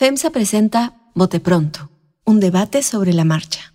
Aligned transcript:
FEMSA 0.00 0.30
presenta 0.30 0.94
Bote 1.14 1.40
Pronto, 1.40 1.90
un 2.24 2.40
debate 2.40 2.82
sobre 2.82 3.12
la 3.12 3.26
marcha. 3.26 3.74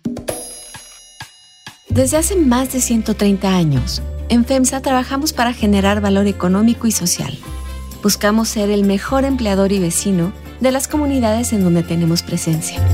Desde 1.88 2.16
hace 2.16 2.34
más 2.34 2.72
de 2.72 2.80
130 2.80 3.48
años, 3.48 4.02
en 4.28 4.44
FEMSA 4.44 4.82
trabajamos 4.82 5.32
para 5.32 5.52
generar 5.52 6.00
valor 6.00 6.26
económico 6.26 6.88
y 6.88 6.90
social. 6.90 7.38
Buscamos 8.02 8.48
ser 8.48 8.70
el 8.70 8.82
mejor 8.82 9.24
empleador 9.24 9.70
y 9.70 9.78
vecino 9.78 10.32
de 10.58 10.72
las 10.72 10.88
comunidades 10.88 11.52
en 11.52 11.62
donde 11.62 11.84
tenemos 11.84 12.24
presencia. 12.24 12.84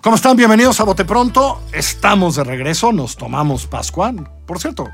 ¿Cómo 0.00 0.14
están? 0.14 0.36
Bienvenidos 0.36 0.78
a 0.78 0.84
Bote 0.84 1.04
Pronto. 1.04 1.60
Estamos 1.72 2.36
de 2.36 2.44
regreso, 2.44 2.92
nos 2.92 3.16
tomamos 3.16 3.66
Pascua. 3.66 4.14
Por 4.46 4.60
cierto, 4.60 4.88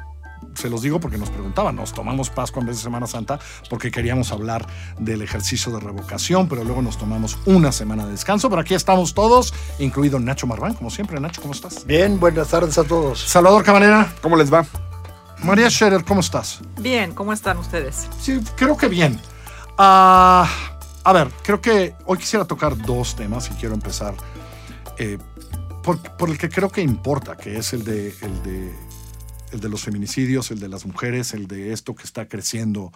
se 0.59 0.69
los 0.69 0.83
digo 0.83 1.01
porque 1.01 1.19
nos 1.19 1.31
preguntaban, 1.31 1.77
nos 1.77 1.93
tomamos 1.93 2.31
Pascua 2.31 2.61
en 2.61 2.67
vez 2.67 2.77
de 2.77 2.83
Semana 2.83 3.07
Santa 3.07 3.39
porque 3.71 3.91
queríamos 3.91 4.33
hablar 4.33 4.67
del 4.99 5.23
ejercicio 5.23 5.73
de 5.73 5.81
revocación, 5.81 6.49
pero 6.49 6.65
luego 6.65 6.83
nos 6.83 6.99
tomamos 6.99 7.39
una 7.47 7.73
semana 7.73 8.05
de 8.05 8.13
descanso. 8.13 8.51
Pero 8.51 8.61
aquí 8.61 8.75
estamos 8.75 9.15
todos, 9.15 9.55
incluido 9.79 10.19
Nacho 10.19 10.47
Marván, 10.47 10.75
como 10.75 10.91
siempre. 10.91 11.21
Nacho, 11.21 11.41
¿cómo 11.41 11.55
estás? 11.55 11.87
Bien, 11.87 12.19
buenas 12.19 12.49
tardes 12.49 12.77
a 12.79 12.85
todos. 12.85 13.21
Salvador 13.21 13.65
Cabanera. 13.65 14.13
¿Cómo 14.21 14.37
les 14.37 14.53
va? 14.53 14.67
María 15.43 15.71
Scherer, 15.71 16.05
¿cómo 16.05 16.21
estás? 16.21 16.61
Bien, 16.81 17.15
¿cómo 17.15 17.33
están 17.33 17.59
ustedes? 17.59 18.09
Sí, 18.21 18.41
creo 18.57 18.77
que 18.77 18.89
bien. 18.89 19.21
Ah, 19.79 20.49
a 21.05 21.13
ver, 21.13 21.29
creo 21.43 21.61
que 21.61 21.95
hoy 22.07 22.19
quisiera 22.19 22.45
tocar 22.45 22.77
dos 22.77 23.15
temas 23.15 23.49
y 23.51 23.55
quiero 23.55 23.75
empezar 23.75 24.15
eh, 24.99 25.19
por, 25.83 26.01
por, 26.17 26.29
el 26.29 26.37
que 26.37 26.49
creo 26.49 26.71
que 26.71 26.83
importa, 26.83 27.37
que 27.37 27.57
es 27.57 27.73
el 27.73 27.85
de, 27.85 28.09
el, 28.21 28.43
de, 28.43 28.75
el 29.53 29.61
de 29.61 29.69
los 29.69 29.83
feminicidios, 29.83 30.51
el 30.51 30.61
de 30.61 30.69
las 30.69 30.87
mujeres, 30.87 31.35
el 31.35 31.47
de 31.47 31.73
esto 31.73 31.95
que 31.95 32.05
está 32.05 32.29
creciendo 32.29 32.93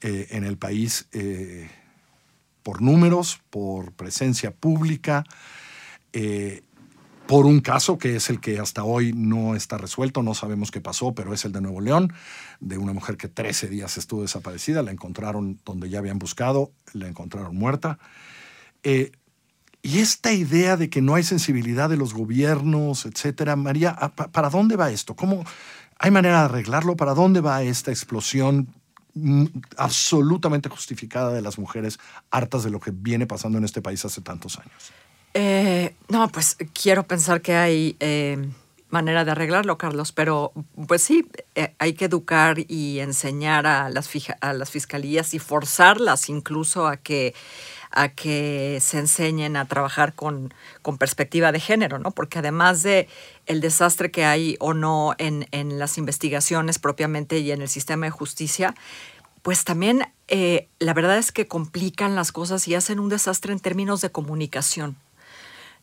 eh, 0.00 0.28
en 0.30 0.44
el 0.44 0.56
país 0.56 1.06
eh, 1.12 1.68
por 2.62 2.82
números, 2.82 3.40
por 3.50 3.92
presencia 3.92 4.50
pública, 4.50 5.24
eh, 6.12 6.62
por 7.26 7.46
un 7.46 7.60
caso 7.60 7.98
que 7.98 8.16
es 8.16 8.28
el 8.28 8.40
que 8.40 8.58
hasta 8.58 8.82
hoy 8.82 9.12
no 9.12 9.54
está 9.54 9.78
resuelto, 9.78 10.22
no 10.22 10.34
sabemos 10.34 10.70
qué 10.70 10.80
pasó, 10.80 11.14
pero 11.14 11.32
es 11.32 11.44
el 11.44 11.52
de 11.52 11.60
Nuevo 11.60 11.80
León, 11.80 12.12
de 12.58 12.76
una 12.76 12.92
mujer 12.92 13.16
que 13.16 13.28
13 13.28 13.68
días 13.68 13.98
estuvo 13.98 14.22
desaparecida, 14.22 14.82
la 14.82 14.90
encontraron 14.90 15.60
donde 15.64 15.88
ya 15.88 16.00
habían 16.00 16.18
buscado, 16.18 16.72
la 16.92 17.06
encontraron 17.06 17.54
muerta. 17.54 17.98
Y 19.82 20.00
esta 20.00 20.32
idea 20.32 20.76
de 20.76 20.90
que 20.90 21.00
no 21.00 21.14
hay 21.14 21.22
sensibilidad 21.22 21.88
de 21.88 21.96
los 21.96 22.12
gobiernos, 22.12 23.06
etcétera, 23.06 23.56
María, 23.56 23.96
¿para 24.32 24.50
dónde 24.50 24.76
va 24.76 24.90
esto? 24.90 25.16
¿Cómo 25.16 25.44
hay 26.00 26.10
manera 26.10 26.38
de 26.40 26.44
arreglarlo? 26.46 26.96
¿Para 26.96 27.12
dónde 27.12 27.40
va 27.40 27.62
esta 27.62 27.90
explosión 27.90 28.68
absolutamente 29.76 30.68
justificada 30.70 31.32
de 31.32 31.42
las 31.42 31.58
mujeres 31.58 31.98
hartas 32.30 32.64
de 32.64 32.70
lo 32.70 32.80
que 32.80 32.90
viene 32.90 33.26
pasando 33.26 33.58
en 33.58 33.64
este 33.64 33.82
país 33.82 34.02
hace 34.04 34.22
tantos 34.22 34.58
años? 34.58 34.92
Eh, 35.34 35.94
no, 36.08 36.28
pues 36.28 36.56
quiero 36.72 37.02
pensar 37.02 37.42
que 37.42 37.54
hay 37.54 37.96
eh, 38.00 38.48
manera 38.88 39.26
de 39.26 39.32
arreglarlo, 39.32 39.76
Carlos, 39.76 40.12
pero 40.12 40.52
pues 40.88 41.02
sí, 41.02 41.28
eh, 41.54 41.74
hay 41.78 41.92
que 41.92 42.06
educar 42.06 42.56
y 42.66 43.00
enseñar 43.00 43.66
a 43.66 43.90
las 43.90 44.08
fiscalías 44.70 45.34
y 45.34 45.38
forzarlas 45.38 46.30
incluso 46.30 46.86
a 46.86 46.96
que 46.96 47.34
a 47.90 48.08
que 48.08 48.78
se 48.80 48.98
enseñen 48.98 49.56
a 49.56 49.64
trabajar 49.66 50.14
con, 50.14 50.54
con, 50.82 50.98
perspectiva 50.98 51.52
de 51.52 51.60
género, 51.60 51.98
¿no? 51.98 52.10
Porque 52.12 52.38
además 52.38 52.82
de 52.82 53.08
el 53.46 53.60
desastre 53.60 54.10
que 54.10 54.24
hay 54.24 54.56
o 54.60 54.74
no 54.74 55.14
en, 55.18 55.46
en 55.50 55.78
las 55.78 55.98
investigaciones 55.98 56.78
propiamente 56.78 57.38
y 57.38 57.50
en 57.50 57.62
el 57.62 57.68
sistema 57.68 58.06
de 58.06 58.10
justicia, 58.10 58.74
pues 59.42 59.64
también 59.64 60.06
eh, 60.28 60.68
la 60.78 60.94
verdad 60.94 61.18
es 61.18 61.32
que 61.32 61.46
complican 61.46 62.14
las 62.14 62.32
cosas 62.32 62.68
y 62.68 62.74
hacen 62.74 63.00
un 63.00 63.08
desastre 63.08 63.52
en 63.52 63.60
términos 63.60 64.00
de 64.00 64.10
comunicación. 64.10 64.96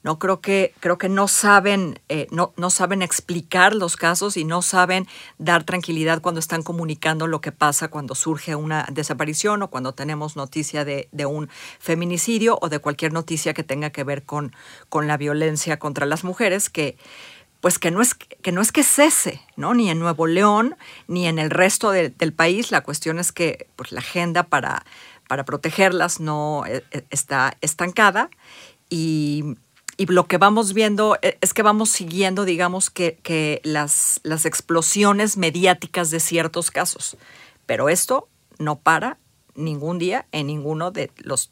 No 0.04 0.20
creo 0.20 0.40
que, 0.40 0.74
creo 0.80 0.98
que 0.98 1.10
no 1.10 1.28
saben, 1.28 2.00
eh, 2.08 2.28
no, 2.32 2.54
no 2.56 2.70
saben 2.70 3.02
explicar 3.02 3.76
los 3.76 3.98
casos 3.98 4.38
y 4.38 4.46
no 4.46 4.62
saben 4.62 5.08
dar 5.38 5.64
tranquilidad 5.64 6.22
cuando 6.22 6.40
están 6.40 6.64
comunicando 6.64 7.28
lo 7.28 7.42
que 7.42 7.52
pasa 7.52 7.90
cuando 7.90 8.16
surge 8.16 8.56
una 8.56 8.88
desaparición 8.92 9.64
o 9.64 9.70
cuando 9.70 9.94
tenemos 9.94 10.36
noticia 10.36 10.86
de, 10.86 11.10
de 11.12 11.26
un 11.26 11.50
feminicidio 11.80 12.58
o 12.62 12.70
de 12.70 12.80
cualquier 12.80 13.12
noticia 13.12 13.54
que 13.54 13.64
tenga 13.64 13.90
que 13.90 14.04
ver 14.04 14.24
con, 14.24 14.54
con 14.88 15.08
la 15.08 15.18
violencia 15.18 15.78
contra 15.80 16.06
las 16.06 16.24
mujeres, 16.24 16.70
que, 16.70 16.98
pues 17.60 17.80
que 17.80 17.92
no 17.92 18.02
es 18.02 18.14
que 18.14 18.52
no 18.52 18.62
es 18.62 18.72
que 18.72 18.84
cese, 18.84 19.42
¿no? 19.56 19.74
Ni 19.74 19.90
en 19.90 20.00
Nuevo 20.00 20.28
León 20.28 20.76
ni 21.08 21.28
en 21.28 21.40
el 21.40 21.50
resto 21.50 21.92
de, 21.92 22.10
del 22.10 22.34
país. 22.34 22.72
La 22.72 22.82
cuestión 22.82 23.20
es 23.20 23.32
que 23.32 23.68
pues, 23.76 23.92
la 23.92 24.00
agenda 24.00 24.44
para, 24.44 24.86
para 25.28 25.44
protegerlas 25.44 26.20
no 26.20 26.64
está 27.10 27.58
estancada 27.62 28.30
y, 28.90 29.58
y, 29.98 30.06
lo 30.06 30.28
que 30.28 30.38
vamos 30.38 30.74
viendo 30.74 31.18
es 31.22 31.54
que 31.54 31.64
vamos 31.64 31.90
siguiendo, 31.90 32.46
digamos, 32.46 32.90
que, 32.90 33.20
que 33.24 33.62
las, 33.64 34.20
las 34.24 34.46
explosiones 34.46 35.38
mediáticas 35.38 36.12
de 36.12 36.20
ciertos 36.20 36.72
casos. 36.72 37.18
Pero 37.66 37.90
esto 37.90 38.30
no 38.60 38.80
para 38.80 39.18
ningún 39.56 40.00
día 40.00 40.28
en 40.32 40.48
ninguno 40.48 40.92
de 40.92 41.12
los 41.18 41.52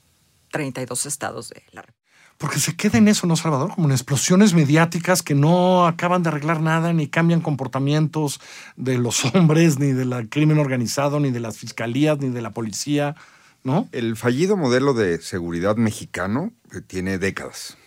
32 0.51 1.05
estados 1.05 1.49
de 1.49 1.63
la 1.71 1.81
República 1.81 2.05
porque 2.37 2.59
se 2.59 2.75
queda 2.75 2.97
en 2.97 3.07
eso, 3.07 3.27
¿no, 3.27 3.35
Salvador? 3.35 3.71
Como 3.75 3.87
en 3.87 3.93
explosiones 3.93 4.53
mediáticas 4.53 5.23
que 5.23 5.35
no 5.35 5.87
acaban 5.87 6.21
de 6.23 6.29
arreglar 6.29 6.61
nada, 6.61 6.91
ni 6.91 7.07
cambian 7.07 7.41
comportamientos 7.41 8.41
de 8.75 8.97
los 8.97 9.23
hombres, 9.33 9.79
ni 9.79 9.93
del 9.93 10.29
crimen 10.29 10.59
organizado, 10.59 11.19
ni 11.19 11.31
de 11.31 11.39
las 11.39 11.57
fiscalías, 11.57 12.19
ni 12.19 12.29
de 12.29 12.41
la 12.41 12.51
policía, 12.51 13.15
¿no? 13.63 13.87
El 13.91 14.17
fallido 14.17 14.57
modelo 14.57 14.93
de 14.93 15.19
seguridad 15.21 15.77
mexicano 15.77 16.51
tiene 16.87 17.17
décadas. 17.17 17.77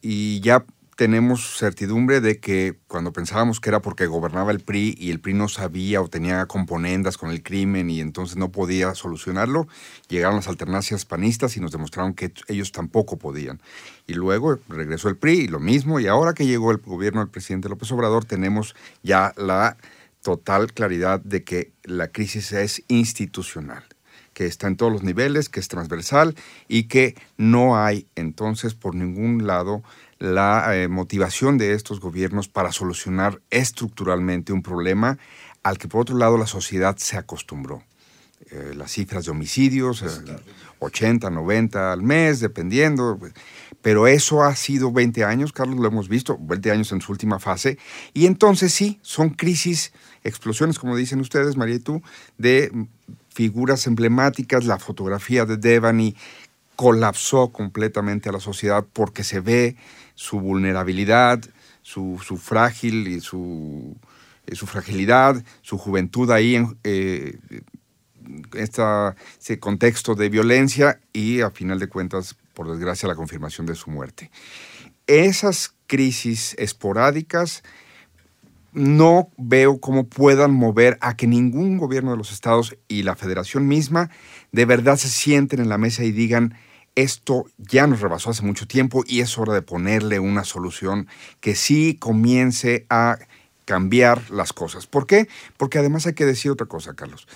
Y 0.00 0.40
ya 0.40 0.64
tenemos 1.00 1.56
certidumbre 1.56 2.20
de 2.20 2.40
que 2.40 2.76
cuando 2.86 3.10
pensábamos 3.10 3.58
que 3.58 3.70
era 3.70 3.80
porque 3.80 4.04
gobernaba 4.04 4.52
el 4.52 4.60
PRI 4.60 4.94
y 4.98 5.10
el 5.10 5.18
PRI 5.18 5.32
no 5.32 5.48
sabía 5.48 6.02
o 6.02 6.08
tenía 6.08 6.44
componendas 6.44 7.16
con 7.16 7.30
el 7.30 7.42
crimen 7.42 7.88
y 7.88 8.00
entonces 8.00 8.36
no 8.36 8.52
podía 8.52 8.94
solucionarlo, 8.94 9.66
llegaron 10.08 10.36
las 10.36 10.48
alternancias 10.48 11.06
panistas 11.06 11.56
y 11.56 11.60
nos 11.60 11.72
demostraron 11.72 12.12
que 12.12 12.34
ellos 12.48 12.70
tampoco 12.70 13.16
podían. 13.16 13.62
Y 14.06 14.12
luego 14.12 14.58
regresó 14.68 15.08
el 15.08 15.16
PRI 15.16 15.38
y 15.38 15.48
lo 15.48 15.58
mismo, 15.58 16.00
y 16.00 16.06
ahora 16.06 16.34
que 16.34 16.46
llegó 16.46 16.70
el 16.70 16.76
gobierno 16.76 17.20
del 17.20 17.30
presidente 17.30 17.70
López 17.70 17.90
Obrador 17.92 18.26
tenemos 18.26 18.76
ya 19.02 19.32
la 19.38 19.78
total 20.20 20.74
claridad 20.74 21.20
de 21.20 21.44
que 21.44 21.72
la 21.82 22.08
crisis 22.08 22.52
es 22.52 22.82
institucional 22.88 23.84
que 24.34 24.46
está 24.46 24.66
en 24.66 24.76
todos 24.76 24.92
los 24.92 25.02
niveles, 25.02 25.48
que 25.48 25.60
es 25.60 25.68
transversal 25.68 26.34
y 26.68 26.84
que 26.84 27.16
no 27.36 27.76
hay 27.76 28.06
entonces 28.14 28.74
por 28.74 28.94
ningún 28.94 29.46
lado 29.46 29.82
la 30.18 30.76
eh, 30.76 30.88
motivación 30.88 31.58
de 31.58 31.72
estos 31.72 32.00
gobiernos 32.00 32.48
para 32.48 32.72
solucionar 32.72 33.40
estructuralmente 33.50 34.52
un 34.52 34.62
problema 34.62 35.18
al 35.62 35.78
que 35.78 35.88
por 35.88 36.02
otro 36.02 36.16
lado 36.16 36.36
la 36.36 36.46
sociedad 36.46 36.96
se 36.98 37.16
acostumbró. 37.16 37.82
Eh, 38.50 38.72
las 38.74 38.92
cifras 38.92 39.26
de 39.26 39.30
homicidios, 39.30 40.02
80, 40.80 41.28
eh, 41.28 41.30
90 41.30 41.92
al 41.92 42.02
mes, 42.02 42.40
dependiendo. 42.40 43.18
Pero 43.82 44.06
eso 44.06 44.42
ha 44.42 44.54
sido 44.56 44.90
20 44.90 45.24
años, 45.24 45.52
Carlos, 45.52 45.78
lo 45.78 45.86
hemos 45.86 46.08
visto, 46.08 46.36
20 46.40 46.70
años 46.70 46.92
en 46.92 47.00
su 47.00 47.12
última 47.12 47.38
fase. 47.38 47.78
Y 48.12 48.26
entonces 48.26 48.72
sí, 48.72 48.98
son 49.02 49.30
crisis, 49.30 49.92
explosiones, 50.24 50.78
como 50.78 50.96
dicen 50.96 51.20
ustedes, 51.20 51.56
María 51.56 51.76
y 51.76 51.80
tú, 51.80 52.02
de 52.38 52.72
figuras 53.32 53.86
emblemáticas, 53.86 54.64
la 54.64 54.78
fotografía 54.78 55.46
de 55.46 55.56
Devani 55.56 56.16
colapsó 56.76 57.48
completamente 57.48 58.28
a 58.28 58.32
la 58.32 58.40
sociedad 58.40 58.84
porque 58.92 59.24
se 59.24 59.40
ve 59.40 59.76
su 60.14 60.40
vulnerabilidad, 60.40 61.40
su, 61.82 62.18
frágil 62.42 63.08
y 63.08 63.20
su, 63.20 63.96
eh, 64.46 64.54
su, 64.54 64.66
fragilidad, 64.66 65.42
su 65.62 65.78
juventud 65.78 66.30
ahí 66.30 66.56
en 66.56 66.76
este 68.54 69.58
contexto 69.58 70.14
de 70.14 70.28
violencia 70.28 71.00
y 71.12 71.40
a 71.40 71.50
final 71.50 71.78
de 71.78 71.88
cuentas, 71.88 72.36
por 72.54 72.70
desgracia, 72.70 73.08
la 73.08 73.14
confirmación 73.14 73.66
de 73.66 73.74
su 73.74 73.90
muerte. 73.90 74.30
Esas 75.06 75.74
crisis 75.86 76.54
esporádicas 76.58 77.62
no 78.72 79.30
veo 79.36 79.80
cómo 79.80 80.04
puedan 80.04 80.52
mover 80.52 80.98
a 81.00 81.16
que 81.16 81.26
ningún 81.26 81.78
gobierno 81.78 82.12
de 82.12 82.16
los 82.16 82.32
estados 82.32 82.76
y 82.88 83.02
la 83.02 83.16
federación 83.16 83.66
misma 83.66 84.10
de 84.52 84.64
verdad 84.64 84.96
se 84.96 85.08
sienten 85.08 85.60
en 85.60 85.68
la 85.68 85.78
mesa 85.78 86.04
y 86.04 86.12
digan, 86.12 86.54
esto 86.94 87.46
ya 87.58 87.86
nos 87.86 88.00
rebasó 88.00 88.30
hace 88.30 88.42
mucho 88.42 88.66
tiempo 88.66 89.04
y 89.06 89.20
es 89.20 89.38
hora 89.38 89.54
de 89.54 89.62
ponerle 89.62 90.20
una 90.20 90.44
solución 90.44 91.08
que 91.40 91.54
sí 91.54 91.96
comience 91.98 92.86
a 92.90 93.18
cambiar 93.64 94.30
las 94.30 94.52
cosas. 94.52 94.86
¿Por 94.86 95.06
qué? 95.06 95.28
Porque 95.56 95.78
además 95.78 96.06
hay 96.06 96.14
que 96.14 96.26
decir 96.26 96.50
otra 96.50 96.66
cosa, 96.66 96.94
Carlos. 96.94 97.28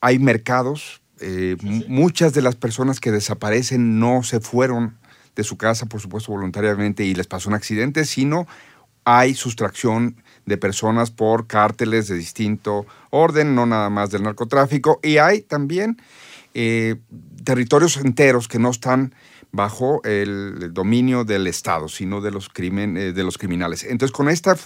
Hay 0.00 0.18
mercados, 0.18 1.02
eh, 1.20 1.56
muchas 1.88 2.32
de 2.32 2.42
las 2.42 2.56
personas 2.56 3.00
que 3.00 3.12
desaparecen 3.12 3.98
no 3.98 4.22
se 4.22 4.40
fueron 4.40 4.96
de 5.36 5.44
su 5.44 5.56
casa, 5.56 5.86
por 5.86 6.00
supuesto, 6.00 6.32
voluntariamente 6.32 7.04
y 7.04 7.14
les 7.14 7.26
pasó 7.26 7.48
un 7.48 7.54
accidente, 7.54 8.04
sino 8.04 8.46
hay 9.10 9.32
sustracción 9.34 10.16
de 10.44 10.58
personas 10.58 11.10
por 11.10 11.46
cárteles 11.46 12.08
de 12.08 12.16
distinto 12.16 12.84
orden, 13.08 13.54
no 13.54 13.64
nada 13.64 13.88
más 13.88 14.10
del 14.10 14.22
narcotráfico. 14.22 15.00
Y 15.02 15.16
hay 15.16 15.40
también 15.40 15.96
eh, 16.52 16.96
territorios 17.42 17.96
enteros 17.96 18.48
que 18.48 18.58
no 18.58 18.68
están 18.68 19.14
bajo 19.52 20.02
el 20.04 20.72
dominio 20.72 21.24
del 21.24 21.46
Estado, 21.46 21.88
sino 21.88 22.20
de 22.20 22.30
los, 22.30 22.48
crimen, 22.48 22.96
eh, 22.96 23.12
de 23.12 23.24
los 23.24 23.38
criminales. 23.38 23.84
Entonces, 23.84 24.14
con 24.14 24.28
esta 24.28 24.56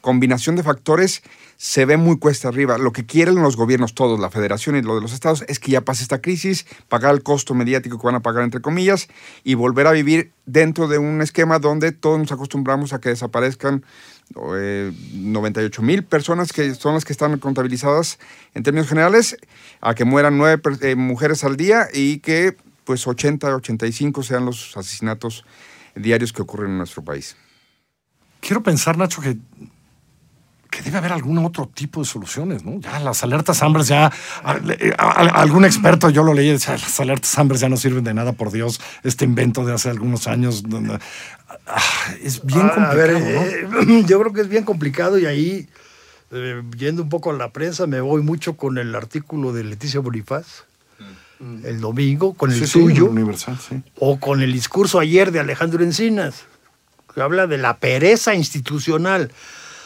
combinación 0.00 0.54
de 0.54 0.62
factores 0.62 1.22
se 1.56 1.86
ve 1.86 1.96
muy 1.96 2.18
cuesta 2.18 2.48
arriba. 2.48 2.76
Lo 2.76 2.92
que 2.92 3.06
quieren 3.06 3.36
los 3.36 3.56
gobiernos 3.56 3.94
todos, 3.94 4.20
la 4.20 4.28
federación 4.28 4.76
y 4.76 4.82
lo 4.82 4.96
de 4.96 5.00
los 5.00 5.14
estados, 5.14 5.44
es 5.48 5.58
que 5.58 5.70
ya 5.70 5.80
pase 5.80 6.02
esta 6.02 6.20
crisis, 6.20 6.66
pagar 6.88 7.14
el 7.14 7.22
costo 7.22 7.54
mediático 7.54 7.98
que 7.98 8.06
van 8.06 8.16
a 8.16 8.20
pagar, 8.20 8.44
entre 8.44 8.60
comillas, 8.60 9.08
y 9.44 9.54
volver 9.54 9.86
a 9.86 9.92
vivir 9.92 10.32
dentro 10.44 10.88
de 10.88 10.98
un 10.98 11.22
esquema 11.22 11.58
donde 11.58 11.92
todos 11.92 12.18
nos 12.18 12.32
acostumbramos 12.32 12.92
a 12.92 13.00
que 13.00 13.08
desaparezcan 13.08 13.84
98 14.34 15.80
eh, 15.80 15.84
mil 15.84 16.04
personas 16.04 16.52
que 16.52 16.74
son 16.74 16.94
las 16.94 17.04
que 17.04 17.12
están 17.12 17.38
contabilizadas 17.38 18.18
en 18.52 18.62
términos 18.62 18.88
generales, 18.88 19.36
a 19.80 19.94
que 19.94 20.04
mueran 20.04 20.36
nueve 20.36 20.60
eh, 20.82 20.96
mujeres 20.96 21.44
al 21.44 21.56
día 21.56 21.88
y 21.92 22.18
que 22.18 22.56
pues 22.84 23.06
80, 23.06 23.56
85 23.56 24.22
sean 24.22 24.44
los 24.44 24.76
asesinatos 24.76 25.44
diarios 25.94 26.32
que 26.32 26.42
ocurren 26.42 26.72
en 26.72 26.78
nuestro 26.78 27.02
país. 27.02 27.36
Quiero 28.40 28.62
pensar, 28.62 28.98
Nacho, 28.98 29.22
que, 29.22 29.38
que 30.70 30.82
debe 30.82 30.98
haber 30.98 31.12
algún 31.12 31.38
otro 31.38 31.66
tipo 31.66 32.00
de 32.00 32.06
soluciones, 32.06 32.64
¿no? 32.64 32.78
Ya 32.80 32.98
las 33.00 33.22
alertas 33.22 33.62
hambres, 33.62 33.88
ya 33.88 34.12
algún 34.98 35.64
experto, 35.64 36.10
yo 36.10 36.22
lo 36.22 36.34
leí, 36.34 36.50
decía, 36.50 36.72
las 36.72 37.00
alertas 37.00 37.38
hambres 37.38 37.60
ya 37.60 37.68
no 37.68 37.76
sirven 37.76 38.04
de 38.04 38.12
nada, 38.12 38.32
por 38.32 38.50
Dios, 38.50 38.80
este 39.02 39.24
invento 39.24 39.64
de 39.64 39.72
hace 39.72 39.88
algunos 39.88 40.26
años. 40.26 40.62
Ah, 41.66 41.80
es 42.22 42.44
bien 42.44 42.68
complicado. 42.68 43.00
Eh, 43.00 44.04
yo 44.06 44.20
creo 44.20 44.32
que 44.32 44.40
es 44.42 44.48
bien 44.48 44.64
complicado 44.64 45.18
y 45.18 45.26
ahí, 45.26 45.68
eh, 46.32 46.62
yendo 46.76 47.02
un 47.02 47.08
poco 47.08 47.30
a 47.30 47.34
la 47.34 47.50
prensa, 47.50 47.86
me 47.86 48.00
voy 48.00 48.22
mucho 48.22 48.56
con 48.56 48.76
el 48.76 48.94
artículo 48.94 49.52
de 49.52 49.64
Leticia 49.64 50.00
Bonifaz. 50.00 50.64
El 51.40 51.80
domingo, 51.80 52.34
con 52.34 52.52
el 52.52 52.66
suyo, 52.66 53.06
universal, 53.06 53.58
o 53.98 54.18
con 54.18 54.42
el 54.42 54.52
discurso 54.52 54.98
ayer 54.98 55.32
de 55.32 55.40
Alejandro 55.40 55.82
Encinas, 55.82 56.44
que 57.12 57.20
habla 57.20 57.46
de 57.46 57.58
la 57.58 57.78
pereza 57.78 58.34
institucional. 58.34 59.30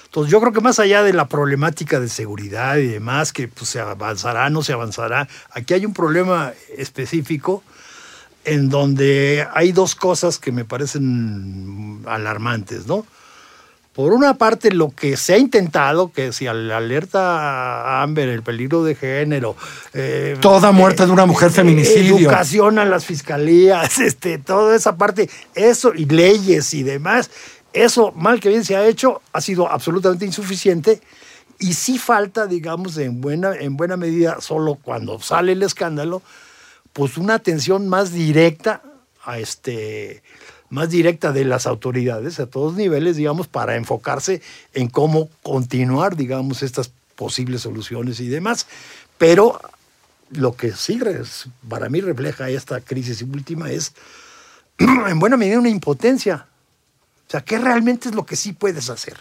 Entonces 0.06 0.32
yo 0.32 0.40
creo 0.40 0.52
que 0.52 0.60
más 0.60 0.78
allá 0.78 1.02
de 1.02 1.12
la 1.12 1.28
problemática 1.28 2.00
de 2.00 2.08
seguridad 2.08 2.76
y 2.76 2.86
demás, 2.86 3.32
que 3.32 3.48
pues, 3.48 3.70
se 3.70 3.80
avanzará, 3.80 4.48
no 4.50 4.62
se 4.62 4.72
avanzará, 4.72 5.28
aquí 5.50 5.74
hay 5.74 5.84
un 5.84 5.92
problema 5.92 6.52
específico 6.76 7.62
en 8.44 8.70
donde 8.70 9.46
hay 9.52 9.72
dos 9.72 9.94
cosas 9.94 10.38
que 10.38 10.52
me 10.52 10.64
parecen 10.64 12.02
alarmantes, 12.06 12.86
¿no? 12.86 13.04
Por 13.98 14.12
una 14.12 14.34
parte, 14.34 14.70
lo 14.70 14.90
que 14.90 15.16
se 15.16 15.34
ha 15.34 15.38
intentado, 15.38 16.12
que 16.12 16.32
si 16.32 16.46
alerta 16.46 17.18
a 17.82 18.02
Amber 18.04 18.28
el 18.28 18.44
peligro 18.44 18.84
de 18.84 18.94
género. 18.94 19.56
Eh, 19.92 20.36
Toda 20.40 20.70
muerte 20.70 21.04
de 21.04 21.10
una 21.10 21.26
mujer 21.26 21.48
eh, 21.48 21.54
feminicidio. 21.54 22.16
Educación 22.16 22.78
a 22.78 22.84
las 22.84 23.04
fiscalías, 23.04 23.98
este, 23.98 24.38
toda 24.38 24.76
esa 24.76 24.96
parte, 24.96 25.28
eso 25.56 25.94
y 25.96 26.04
leyes 26.04 26.74
y 26.74 26.84
demás. 26.84 27.28
Eso, 27.72 28.12
mal 28.12 28.38
que 28.38 28.50
bien 28.50 28.64
se 28.64 28.76
ha 28.76 28.86
hecho, 28.86 29.20
ha 29.32 29.40
sido 29.40 29.68
absolutamente 29.68 30.24
insuficiente. 30.24 31.00
Y 31.58 31.72
sí 31.72 31.98
falta, 31.98 32.46
digamos, 32.46 32.98
en 32.98 33.20
buena, 33.20 33.56
en 33.56 33.76
buena 33.76 33.96
medida, 33.96 34.40
solo 34.40 34.76
cuando 34.76 35.18
sale 35.18 35.50
el 35.50 35.62
escándalo, 35.64 36.22
pues 36.92 37.18
una 37.18 37.34
atención 37.34 37.88
más 37.88 38.12
directa 38.12 38.80
a 39.24 39.40
este 39.40 40.22
más 40.70 40.90
directa 40.90 41.32
de 41.32 41.44
las 41.44 41.66
autoridades 41.66 42.40
a 42.40 42.46
todos 42.46 42.74
niveles, 42.74 43.16
digamos, 43.16 43.48
para 43.48 43.76
enfocarse 43.76 44.42
en 44.74 44.88
cómo 44.88 45.28
continuar, 45.42 46.16
digamos, 46.16 46.62
estas 46.62 46.90
posibles 47.16 47.62
soluciones 47.62 48.20
y 48.20 48.28
demás. 48.28 48.66
Pero 49.16 49.60
lo 50.30 50.54
que 50.56 50.72
sí 50.72 51.00
para 51.68 51.88
mí 51.88 52.00
refleja 52.00 52.50
esta 52.50 52.80
crisis 52.80 53.22
última 53.22 53.70
es, 53.70 53.94
en 54.78 55.18
buena 55.18 55.36
medida, 55.36 55.58
una 55.58 55.70
impotencia. 55.70 56.46
O 57.26 57.30
sea, 57.30 57.40
¿qué 57.40 57.58
realmente 57.58 58.08
es 58.08 58.14
lo 58.14 58.24
que 58.24 58.36
sí 58.36 58.52
puedes 58.52 58.90
hacer? 58.90 59.16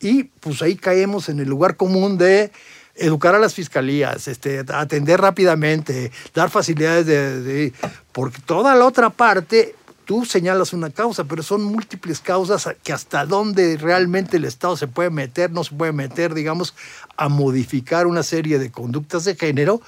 Y 0.00 0.24
pues 0.24 0.60
ahí 0.62 0.76
caemos 0.76 1.28
en 1.28 1.40
el 1.40 1.48
lugar 1.48 1.76
común 1.76 2.18
de 2.18 2.52
educar 2.96 3.34
a 3.34 3.38
las 3.38 3.54
fiscalías, 3.54 4.28
este, 4.28 4.64
atender 4.68 5.20
rápidamente, 5.20 6.12
dar 6.34 6.50
facilidades 6.50 7.06
de, 7.06 7.72
porque 8.12 8.40
toda 8.44 8.74
la 8.74 8.84
otra 8.86 9.10
parte 9.10 9.74
tú 10.04 10.24
señalas 10.24 10.72
una 10.72 10.90
causa, 10.90 11.24
pero 11.24 11.42
son 11.42 11.62
múltiples 11.62 12.20
causas 12.20 12.68
que 12.82 12.92
hasta 12.92 13.26
dónde 13.26 13.76
realmente 13.76 14.36
el 14.36 14.44
Estado 14.44 14.76
se 14.76 14.86
puede 14.86 15.10
meter, 15.10 15.50
no 15.50 15.64
se 15.64 15.74
puede 15.74 15.92
meter, 15.92 16.34
digamos, 16.34 16.74
a 17.16 17.28
modificar 17.28 18.06
una 18.06 18.22
serie 18.22 18.58
de 18.58 18.70
conductas 18.70 19.24
de 19.24 19.34
género 19.36 19.80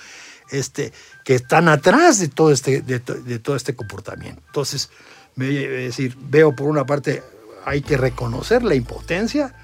este, 0.50 0.92
que 1.24 1.34
están 1.34 1.68
atrás 1.68 2.18
de 2.18 2.28
todo 2.28 2.52
este, 2.52 2.82
de, 2.82 3.00
todo 3.00 3.56
este 3.56 3.74
comportamiento. 3.74 4.42
Entonces, 4.46 4.90
me, 5.34 5.48
es 5.48 5.96
decir, 5.96 6.16
veo 6.20 6.54
por 6.54 6.68
una 6.68 6.86
parte, 6.86 7.22
hay 7.64 7.82
que 7.82 7.96
reconocer 7.96 8.62
la 8.62 8.74
impotencia 8.74 9.54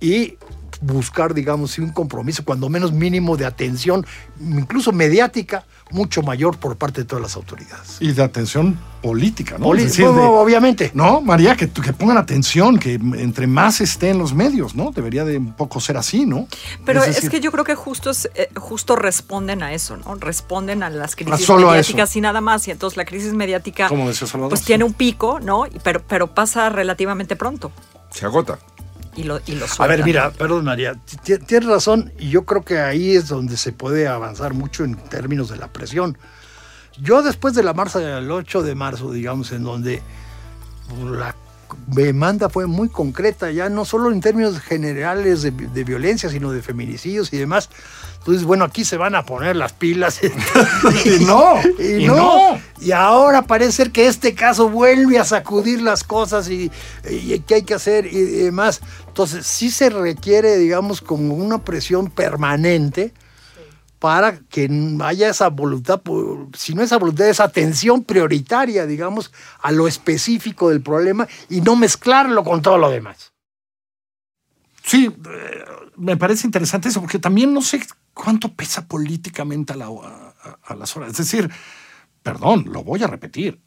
y 0.00 0.38
buscar, 0.80 1.34
digamos, 1.34 1.78
un 1.78 1.90
compromiso, 1.90 2.44
cuando 2.44 2.68
menos 2.68 2.92
mínimo 2.92 3.36
de 3.36 3.46
atención, 3.46 4.06
incluso 4.40 4.92
mediática, 4.92 5.64
mucho 5.90 6.22
mayor 6.22 6.58
por 6.58 6.76
parte 6.76 7.02
de 7.02 7.06
todas 7.06 7.22
las 7.22 7.36
autoridades. 7.36 7.96
Y 8.00 8.12
de 8.12 8.22
atención 8.22 8.78
política, 9.02 9.56
¿no? 9.58 9.68
obviamente. 9.68 10.90
No, 10.94 11.20
María, 11.20 11.56
que, 11.56 11.68
que 11.68 11.92
pongan 11.92 12.18
atención, 12.18 12.78
que 12.78 12.94
entre 12.94 13.46
más 13.46 13.80
esté 13.80 14.10
en 14.10 14.18
los 14.18 14.34
medios, 14.34 14.74
¿no? 14.74 14.90
Debería 14.90 15.24
de 15.24 15.38
un 15.38 15.52
poco 15.52 15.80
ser 15.80 15.96
así, 15.96 16.26
¿no? 16.26 16.48
Pero 16.84 17.02
es, 17.04 17.28
que 17.30 17.40
yo 17.40 17.52
creo 17.52 17.64
que 17.64 17.74
justo, 17.74 18.10
eh, 18.34 18.50
justo 18.56 18.96
responden 18.96 19.62
a 19.62 19.72
eso, 19.72 19.96
¿no? 19.96 20.14
Responden 20.16 20.82
a 20.82 20.90
las 20.90 21.14
crisis 21.14 21.48
mediáticas 21.48 22.16
y 22.16 22.20
nada 22.20 22.40
más. 22.40 22.66
Y 22.68 22.72
entonces 22.72 22.96
la 22.96 23.04
crisis 23.04 23.32
mediática 23.34 23.88
pues 24.48 24.62
tiene 24.62 24.84
un 24.84 24.92
pico, 24.92 25.38
¿no? 25.40 25.64
Pero, 25.82 26.02
pero 26.06 26.34
pasa 26.34 26.68
relativamente 26.68 27.36
pronto. 27.36 27.70
Se 28.10 28.24
agota 28.24 28.58
y 29.18 29.24
lo, 29.24 29.40
A 29.78 29.86
ver, 29.88 30.04
mira, 30.04 30.30
perdón 30.30 30.64
María, 30.64 30.94
tienes 31.22 31.66
razón 31.66 32.12
y 32.20 32.30
yo 32.30 32.44
creo 32.44 32.64
que 32.64 32.78
ahí 32.78 33.16
es 33.16 33.26
donde 33.26 33.56
se 33.56 33.72
puede 33.72 34.06
avanzar 34.06 34.54
mucho 34.54 34.84
en 34.84 34.94
términos 34.94 35.48
de 35.48 35.56
la 35.56 35.72
presión. 35.72 36.16
Yo 37.00 37.22
después 37.22 37.54
de 37.54 37.64
la 37.64 37.74
marcha 37.74 37.98
del 37.98 38.30
8 38.30 38.62
de 38.62 38.74
marzo, 38.76 39.10
digamos, 39.10 39.50
en 39.50 39.64
donde 39.64 40.02
la 41.10 41.34
demanda 41.86 42.48
fue 42.48 42.66
muy 42.66 42.88
concreta, 42.88 43.50
ya 43.50 43.68
no 43.68 43.84
solo 43.84 44.10
en 44.10 44.20
términos 44.20 44.60
generales 44.60 45.42
de, 45.42 45.84
violencia, 45.84 46.28
sino 46.28 46.52
de 46.52 46.62
feminicidios 46.62 47.32
y 47.32 47.38
demás. 47.38 47.70
Entonces, 48.18 48.44
bueno, 48.44 48.64
aquí 48.64 48.84
se 48.84 48.96
van 48.96 49.14
a 49.14 49.24
poner 49.24 49.56
las 49.56 49.72
pilas. 49.72 50.20
y 51.04 51.24
no, 51.24 51.54
y, 51.78 52.06
no. 52.06 52.60
Y 52.80 52.92
ahora 52.92 53.42
parece 53.42 53.72
ser 53.72 53.90
que 53.90 54.06
este 54.06 54.34
caso 54.34 54.68
vuelve 54.68 55.18
a 55.18 55.24
sacudir 55.24 55.80
las 55.80 56.04
cosas 56.04 56.48
y, 56.50 56.70
y 57.08 57.38
qué 57.40 57.56
hay 57.56 57.62
que 57.62 57.74
hacer 57.74 58.06
y 58.06 58.20
demás. 58.20 58.80
Entonces, 59.06 59.46
sí 59.46 59.70
se 59.70 59.90
requiere, 59.90 60.56
digamos, 60.56 61.00
como 61.00 61.34
una 61.34 61.58
presión 61.58 62.10
permanente 62.10 63.12
para 63.98 64.38
que 64.38 64.68
haya 65.02 65.28
esa 65.28 65.48
voluntad, 65.48 66.00
si 66.56 66.74
no 66.74 66.82
esa 66.82 66.98
voluntad, 66.98 67.28
esa 67.28 67.44
atención 67.44 68.04
prioritaria, 68.04 68.86
digamos, 68.86 69.32
a 69.60 69.72
lo 69.72 69.88
específico 69.88 70.70
del 70.70 70.82
problema 70.82 71.26
y 71.48 71.60
no 71.60 71.74
mezclarlo 71.74 72.44
con 72.44 72.62
todo 72.62 72.78
lo 72.78 72.90
demás. 72.90 73.32
Sí, 74.84 75.06
eh, 75.06 75.64
me 75.96 76.16
parece 76.16 76.46
interesante 76.46 76.88
eso, 76.88 77.00
porque 77.00 77.18
también 77.18 77.52
no 77.52 77.60
sé 77.60 77.84
cuánto 78.14 78.54
pesa 78.54 78.86
políticamente 78.86 79.72
a, 79.72 80.74
las 80.74 80.96
horas. 80.96 81.10
Es 81.10 81.18
decir, 81.18 81.50
perdón, 82.22 82.66
lo 82.68 82.84
voy 82.84 83.02
a 83.02 83.08
repetir. 83.08 83.60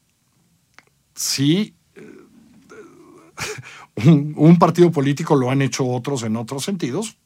Si 1.14 1.76
eh, 1.96 2.18
un 4.36 4.58
partido 4.58 4.92
político 4.92 5.36
lo 5.36 5.52
han 5.52 5.62
hecho 5.62 5.86
otros 5.86 6.24
en 6.24 6.38
otros 6.38 6.64
sentidos, 6.64 7.18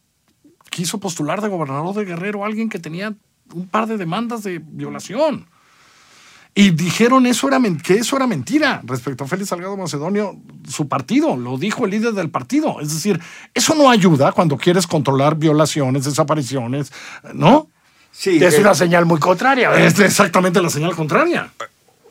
quiso 0.76 1.00
postular 1.00 1.40
de 1.42 1.48
gobernador 1.48 1.96
de 1.96 2.04
Guerrero 2.04 2.44
a 2.44 2.48
alguien 2.48 2.68
que 2.68 2.80
tenía 2.80 3.14
un 3.54 3.68
par 3.70 3.88
de 3.88 3.96
demandas 3.96 4.44
de 4.44 4.60
violación. 4.60 5.48
Y 6.54 6.72
dijeron 6.72 7.26
eso 7.26 7.48
era, 7.48 7.62
que 7.82 7.94
eso 7.94 8.18
era 8.18 8.28
mentira 8.28 8.82
respecto 8.84 9.24
a 9.24 9.28
Félix 9.28 9.50
Salgado 9.50 9.78
Macedonio, 9.78 10.36
su 10.68 10.90
partido, 10.90 11.38
lo 11.38 11.58
dijo 11.58 11.86
el 11.86 11.92
líder 11.92 12.12
del 12.14 12.30
partido. 12.30 12.82
Es 12.82 12.94
decir, 12.94 13.22
eso 13.54 13.74
no 13.74 13.90
ayuda 13.90 14.34
cuando 14.34 14.58
quieres 14.58 14.86
controlar 14.86 15.38
violaciones, 15.38 16.04
desapariciones, 16.04 16.92
¿no? 17.34 17.70
Sí. 18.12 18.44
Es 18.44 18.60
una 18.60 18.74
señal 18.74 19.06
muy 19.06 19.20
contraria. 19.22 19.74
Es 19.76 19.98
exactamente 20.00 20.62
la 20.62 20.70
señal 20.70 20.94
contraria 20.94 21.52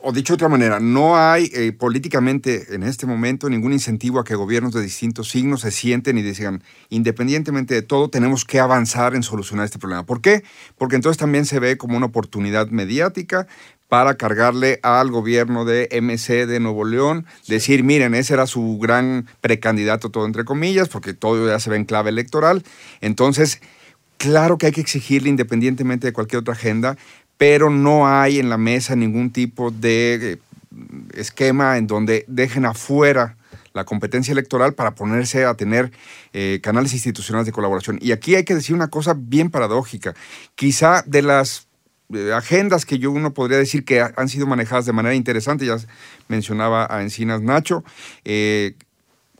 o 0.07 0.13
dicho 0.13 0.35
de 0.35 0.35
otra 0.35 0.49
manera, 0.51 0.81
no 0.81 1.17
hay 1.17 1.51
eh, 1.55 1.73
políticamente 1.73 2.75
en 2.75 2.83
este 2.83 3.07
momento 3.07 3.49
ningún 3.49 3.73
incentivo 3.73 4.21
a 4.21 4.25
que 4.25 4.35
gobiernos 4.35 4.75
de 4.75 4.83
distintos 4.83 5.31
signos 5.31 5.63
se 5.63 5.71
sienten 5.71 6.19
y 6.19 6.23
digan, 6.23 6.63
independientemente 6.91 7.73
de 7.73 7.81
todo, 7.81 8.11
tenemos 8.11 8.45
que 8.45 8.61
avanzar 8.61 9.15
en 9.15 9.23
solucionar 9.23 9.65
este 9.65 9.79
problema. 9.79 10.05
¿Por 10.05 10.21
qué? 10.21 10.45
Porque 10.77 10.97
entonces 10.97 11.17
también 11.17 11.47
se 11.47 11.59
ve 11.59 11.79
como 11.79 11.97
una 11.97 12.05
oportunidad 12.05 12.69
mediática 12.69 13.47
para 13.89 14.17
cargarle 14.17 14.79
al 14.83 15.11
gobierno 15.11 15.65
de 15.65 15.89
MC 15.91 16.47
de 16.47 16.61
Nuevo 16.61 16.85
León, 16.85 17.25
decir, 17.49 17.83
miren, 17.83 18.15
ese 18.15 18.35
era 18.35 18.47
su 18.47 18.79
gran 18.79 19.27
precandidato, 19.41 20.11
todo 20.11 20.27
entre 20.27 20.45
comillas, 20.45 20.91
porque 20.91 21.15
todo 21.15 21.47
ya 21.47 21.59
se 21.59 21.71
ve 21.71 21.77
en 21.77 21.87
clave 21.87 22.11
electoral. 22.11 22.63
Entonces, 23.01 23.63
claro 24.19 24.59
que 24.59 24.67
hay 24.67 24.73
que 24.73 24.81
exigirle 24.83 25.31
independientemente 25.31 26.07
de 26.07 26.13
cualquier 26.13 26.41
otra 26.41 26.55
agenda, 26.55 26.99
pero 27.37 27.71
no 27.71 28.07
hay 28.07 28.39
en 28.39 28.49
la 28.49 28.59
mesa 28.59 28.97
ningún 28.97 29.31
tipo 29.31 29.71
de 29.71 30.33
eh, 30.33 30.39
esquema 31.15 31.77
en 31.79 31.87
donde 31.87 32.25
dejen 32.29 32.65
afuera 32.65 33.37
la 33.73 33.85
competencia 33.85 34.33
electoral 34.33 34.75
para 34.75 34.95
ponerse 34.95 35.45
a 35.45 35.55
tener 35.55 35.91
eh, 36.33 36.61
canales 36.63 36.93
institucionales 36.93 37.47
de 37.47 37.53
colaboración. 37.53 37.99
Y 38.01 38.13
aquí 38.13 38.37
hay 38.37 38.45
que 38.45 38.55
decir 38.55 38.75
una 38.75 38.89
cosa 38.89 39.15
bien 39.17 39.51
paradójica. 39.51 40.15
Quizá 40.55 41.03
de 41.07 41.23
las 41.23 41.67
eh, 42.13 42.33
agendas 42.33 42.87
que 42.87 42.99
yo 42.99 43.11
uno 43.11 43.35
podría 43.35 43.59
decir 43.59 43.85
que 43.85 44.01
han 44.01 44.29
sido 44.29 44.47
manejadas 44.47 44.87
de 44.87 44.93
manera 44.93 45.17
interesante, 45.17 45.67
ya 45.67 45.77
mencionaba 46.29 46.87
a 46.89 47.03
Encinas 47.03 47.43
Nacho, 47.43 47.83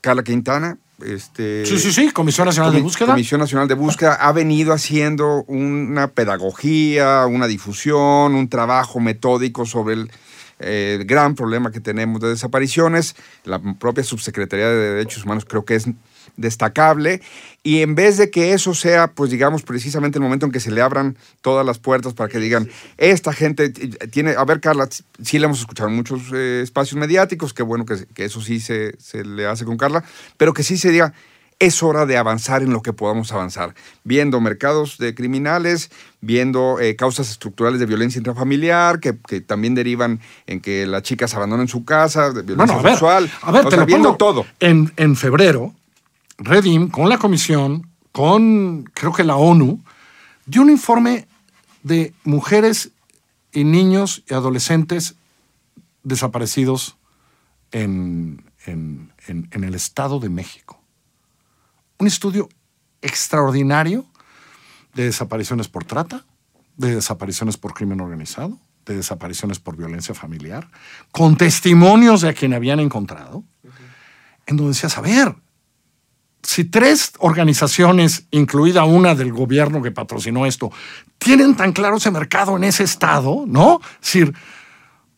Carla 0.01 0.25
Quintana, 0.25 0.79
este, 1.03 1.67
sí, 1.67 1.79
sí, 1.79 1.93
sí, 1.93 2.11
Comisión 2.11 2.47
Nacional 2.47 2.73
de 2.73 2.81
Búsqueda. 2.81 3.13
Comisión 3.13 3.41
Nacional 3.41 3.67
de 3.67 3.75
Búsqueda 3.75 4.15
ha 4.15 4.33
venido 4.33 4.73
haciendo 4.73 5.45
una 5.45 6.09
pedagogía, 6.09 7.27
una 7.27 7.47
difusión, 7.47 8.35
un 8.35 8.49
trabajo 8.49 9.01
metódico 9.01 9.67
sobre 9.67 9.95
el, 9.95 10.11
el 10.61 11.05
gran 11.05 11.35
problema 11.35 11.73
que 11.73 11.81
tenemos 11.81 12.21
de 12.21 12.29
desapariciones. 12.29 13.17
La 13.45 13.61
propia 13.79 14.05
Subsecretaría 14.05 14.69
de 14.69 14.95
Derechos 14.95 15.25
Humanos 15.25 15.45
creo 15.45 15.65
que 15.65 15.75
es 15.75 15.87
destacable. 16.37 17.21
Y 17.63 17.81
en 17.81 17.95
vez 17.95 18.19
de 18.19 18.31
que 18.31 18.53
eso 18.53 18.75
sea, 18.75 19.09
pues 19.09 19.31
digamos, 19.31 19.63
precisamente 19.63 20.19
el 20.19 20.23
momento 20.23 20.47
en 20.47 20.53
que 20.53 20.61
se 20.61 20.71
le 20.71 20.83
abran 20.83 21.17
todas 21.41 21.65
las 21.65 21.79
puertas 21.79 22.13
para 22.13 22.29
que 22.29 22.39
digan, 22.39 22.69
esta 22.99 23.33
gente 23.33 23.71
tiene, 23.71 24.33
a 24.33 24.45
ver 24.45 24.61
Carla, 24.61 24.89
sí 25.23 25.39
le 25.39 25.47
hemos 25.47 25.61
escuchado 25.61 25.89
en 25.89 25.97
muchos 25.97 26.23
eh, 26.35 26.61
espacios 26.63 26.99
mediáticos, 26.99 27.55
qué 27.55 27.63
bueno 27.63 27.87
que, 27.87 28.07
que 28.15 28.27
eso 28.27 28.43
sí 28.43 28.61
se, 28.61 28.95
se, 28.99 29.25
le 29.25 29.47
hace 29.47 29.65
con 29.65 29.79
Carla, 29.79 30.05
pero 30.37 30.53
que 30.53 30.63
sí 30.63 30.77
se 30.77 30.91
diga, 30.91 31.15
es 31.59 31.83
hora 31.83 32.07
de 32.07 32.17
avanzar 32.17 32.63
en 32.63 32.73
lo 32.73 32.83
que 32.83 32.93
podamos 32.93 33.33
avanzar, 33.33 33.75
viendo 34.03 34.41
mercados 34.41 34.99
de 34.99 35.15
criminales, 35.15 35.91
viendo 36.21 36.81
eh, 36.81 36.97
causas 36.97 37.31
estructurales 37.31 37.81
de 37.81 37.87
violencia 37.87 38.19
intrafamiliar, 38.19 39.01
que, 39.01 39.17
que, 39.27 39.41
también 39.41 39.75
derivan 39.75 40.21
en 40.47 40.61
que 40.61 40.87
las 40.87 41.03
chicas 41.03 41.35
abandonen 41.35 41.69
su 41.69 41.85
casa, 41.85 42.33
de 42.33 42.43
violencia 42.43 42.75
bueno, 42.77 42.81
a 42.81 42.83
ver, 42.83 42.93
sexual, 42.93 43.31
a 43.43 43.53
ver, 43.53 43.67
o 43.67 43.69
te 43.69 43.77
sea, 43.77 43.81
lo 43.81 43.87
viendo 43.87 44.09
pongo 44.09 44.19
todo. 44.19 44.47
En, 44.61 44.93
en 44.97 45.17
febrero, 45.17 45.73
Redim, 46.39 46.89
con 46.89 47.09
la 47.09 47.19
comisión, 47.19 47.89
con 48.13 48.85
creo 48.95 49.13
que 49.13 49.25
la 49.25 49.37
ONU, 49.37 49.83
dio 50.47 50.63
un 50.63 50.71
informe 50.71 51.27
de 51.83 52.13
mujeres 52.25 52.91
y 53.53 53.65
niños 53.65 54.23
y 54.29 54.35
adolescentes 54.35 55.15
desaparecidos 56.03 56.97
en, 57.73 58.45
en, 58.67 59.13
en, 59.27 59.49
en 59.51 59.65
el 59.65 59.75
Estado 59.75 60.21
de 60.21 60.29
México. 60.29 60.81
Un 61.99 62.07
estudio 62.07 62.49
extraordinario 63.03 64.07
de 64.95 65.05
desapariciones 65.05 65.69
por 65.69 65.85
trata, 65.85 66.25
de 66.77 66.95
desapariciones 66.95 67.57
por 67.57 67.75
crimen 67.75 68.01
organizado, 68.01 68.59
de 68.87 68.97
desapariciones 68.97 69.59
por 69.59 69.77
violencia 69.77 70.15
familiar, 70.15 70.71
con 71.11 71.37
testimonios 71.37 72.21
de 72.21 72.29
a 72.29 72.35
quien 72.35 72.55
habían 72.55 72.81
encontrado, 72.81 73.45
en 74.47 74.57
donde 74.57 74.73
decías, 74.73 74.99
a 74.99 75.01
ver, 75.01 75.35
si 76.45 76.65
tres 76.65 77.13
organizaciones, 77.19 78.27
incluida 78.31 78.85
una 78.85 79.15
del 79.15 79.33
gobierno 79.33 79.83
que 79.83 79.91
patrocinó 79.91 80.47
esto, 80.47 80.71
tienen 81.19 81.57
tan 81.57 81.73
claro 81.73 81.97
ese 81.97 82.11
mercado 82.11 82.57
en 82.57 82.65
ese 82.65 82.85
estado, 82.85 83.45
¿no? 83.47 83.81
Es 84.01 84.13
decir, 84.13 84.35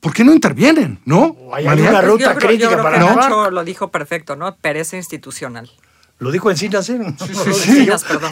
¿por 0.00 0.12
qué 0.12 0.24
no 0.24 0.32
intervienen, 0.32 1.00
no? 1.04 1.36
Hay 1.52 1.66
una 1.66 2.00
ruta 2.00 2.32
yo 2.32 2.38
creo, 2.38 2.48
crítica 2.48 2.70
yo 2.70 2.70
creo 2.70 2.82
para 2.82 2.98
que. 2.98 3.14
Nacho 3.14 3.50
lo 3.50 3.64
dijo 3.64 3.90
perfecto, 3.90 4.36
¿no? 4.36 4.56
Pereza 4.56 4.96
institucional. 4.96 5.70
Lo 6.18 6.30
dijo 6.30 6.50
Encinas, 6.50 6.88
¿eh? 6.88 6.96
Encinas, 7.46 8.04
perdón. 8.04 8.30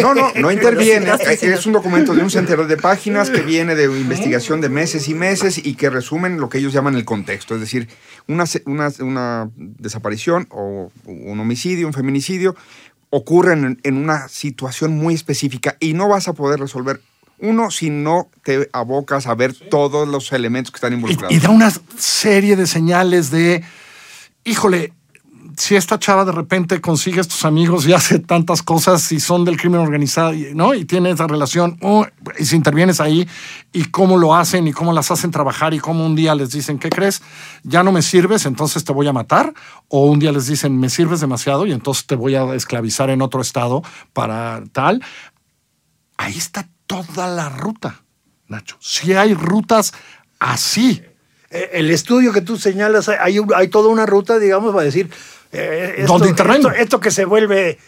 No, 0.00 0.14
no, 0.14 0.32
no 0.34 0.50
interviene. 0.52 1.06
Sí, 1.18 1.24
sí, 1.30 1.36
sí. 1.36 1.46
Es 1.46 1.66
un 1.66 1.74
documento 1.74 2.14
de 2.14 2.22
un 2.22 2.30
centenar 2.30 2.66
de 2.66 2.76
páginas 2.78 3.28
que 3.28 3.42
viene 3.42 3.74
de 3.74 3.84
investigación 3.84 4.60
de 4.60 4.70
meses 4.70 5.08
y 5.08 5.14
meses 5.14 5.58
y 5.58 5.74
que 5.74 5.90
resumen 5.90 6.40
lo 6.40 6.48
que 6.48 6.58
ellos 6.58 6.72
llaman 6.72 6.94
el 6.94 7.04
contexto. 7.04 7.54
Es 7.54 7.60
decir, 7.60 7.88
una, 8.26 8.44
una, 8.64 8.90
una 9.00 9.50
desaparición 9.54 10.46
o 10.50 10.90
un 11.04 11.40
homicidio, 11.40 11.86
un 11.86 11.92
feminicidio, 11.92 12.56
ocurren 13.10 13.64
en, 13.64 13.80
en 13.82 13.96
una 13.96 14.28
situación 14.28 14.96
muy 14.96 15.14
específica 15.14 15.76
y 15.78 15.92
no 15.92 16.08
vas 16.08 16.26
a 16.28 16.32
poder 16.32 16.58
resolver 16.60 17.02
uno 17.40 17.70
si 17.70 17.90
no 17.90 18.28
te 18.44 18.68
abocas 18.72 19.26
a 19.26 19.34
ver 19.34 19.54
todos 19.54 20.08
los 20.08 20.32
elementos 20.32 20.70
que 20.70 20.76
están 20.76 20.92
involucrados. 20.92 21.32
Y, 21.32 21.36
y 21.36 21.40
da 21.40 21.50
una 21.50 21.72
serie 21.98 22.56
de 22.56 22.66
señales 22.66 23.30
de, 23.30 23.62
híjole, 24.44 24.92
si 25.56 25.76
esta 25.76 25.98
chava 25.98 26.24
de 26.24 26.32
repente 26.32 26.80
consigue 26.80 27.20
estos 27.20 27.44
amigos 27.44 27.86
y 27.86 27.92
hace 27.92 28.18
tantas 28.18 28.62
cosas 28.62 29.10
y 29.12 29.20
son 29.20 29.44
del 29.44 29.56
crimen 29.56 29.80
organizado, 29.80 30.32
¿no? 30.54 30.74
Y 30.74 30.84
tiene 30.84 31.10
esa 31.10 31.26
relación, 31.26 31.78
uh, 31.80 32.04
y 32.38 32.44
si 32.44 32.56
intervienes 32.56 33.00
ahí, 33.00 33.28
y 33.72 33.84
cómo 33.84 34.18
lo 34.18 34.34
hacen 34.34 34.66
y 34.66 34.72
cómo 34.72 34.92
las 34.92 35.10
hacen 35.10 35.30
trabajar 35.30 35.74
y 35.74 35.78
cómo 35.78 36.04
un 36.04 36.16
día 36.16 36.34
les 36.34 36.50
dicen, 36.50 36.78
¿qué 36.78 36.90
crees? 36.90 37.22
Ya 37.62 37.82
no 37.82 37.92
me 37.92 38.02
sirves, 38.02 38.46
entonces 38.46 38.84
te 38.84 38.92
voy 38.92 39.06
a 39.06 39.12
matar. 39.12 39.54
O 39.88 40.06
un 40.06 40.18
día 40.18 40.32
les 40.32 40.46
dicen, 40.46 40.78
me 40.78 40.88
sirves 40.88 41.20
demasiado 41.20 41.66
y 41.66 41.72
entonces 41.72 42.06
te 42.06 42.14
voy 42.14 42.34
a 42.34 42.54
esclavizar 42.54 43.10
en 43.10 43.22
otro 43.22 43.40
estado 43.40 43.82
para 44.12 44.62
tal. 44.72 45.02
Ahí 46.16 46.36
está 46.36 46.68
toda 46.86 47.28
la 47.28 47.48
ruta, 47.48 48.02
Nacho. 48.48 48.76
Si 48.80 49.14
hay 49.14 49.34
rutas 49.34 49.92
así. 50.38 51.02
Eh, 51.50 51.70
El 51.74 51.90
estudio 51.90 52.32
que 52.32 52.40
tú 52.40 52.56
señalas, 52.56 53.08
hay, 53.08 53.38
hay 53.54 53.68
toda 53.68 53.88
una 53.88 54.06
ruta, 54.06 54.38
digamos, 54.38 54.72
para 54.72 54.84
decir. 54.84 55.10
Eh, 55.52 55.94
esto, 55.98 56.12
¿Dónde 56.12 56.28
intervengo? 56.28 56.68
Esto, 56.68 56.82
esto 56.82 57.00
que 57.00 57.10
se 57.10 57.24
vuelve, 57.24 57.78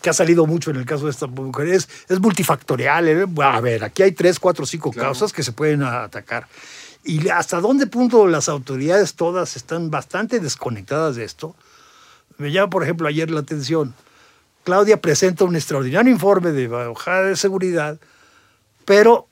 que 0.00 0.10
ha 0.10 0.12
salido 0.12 0.46
mucho 0.46 0.70
en 0.70 0.76
el 0.76 0.86
caso 0.86 1.04
de 1.06 1.10
esta 1.10 1.26
mujer, 1.26 1.68
es, 1.68 1.88
es 2.08 2.20
multifactorial. 2.20 3.08
eh. 3.08 3.26
A 3.42 3.60
ver, 3.60 3.84
aquí 3.84 4.02
hay 4.02 4.12
tres, 4.12 4.38
cuatro, 4.38 4.66
cinco 4.66 4.92
causas 4.92 5.32
que 5.32 5.42
se 5.42 5.52
pueden 5.52 5.82
atacar. 5.82 6.46
Y 7.02 7.28
hasta 7.30 7.60
dónde 7.60 7.86
punto 7.86 8.26
las 8.26 8.48
autoridades 8.48 9.14
todas 9.14 9.56
están 9.56 9.90
bastante 9.90 10.38
desconectadas 10.38 11.16
de 11.16 11.24
esto. 11.24 11.56
Me 12.36 12.52
llama, 12.52 12.70
por 12.70 12.82
ejemplo, 12.82 13.08
ayer 13.08 13.30
la 13.30 13.40
atención. 13.40 13.94
Claudia 14.64 15.00
presenta 15.00 15.44
un 15.44 15.56
extraordinario 15.56 16.12
informe 16.12 16.52
de 16.52 16.68
bajada 16.68 17.22
de 17.22 17.36
seguridad, 17.36 17.98
pero 18.84 19.26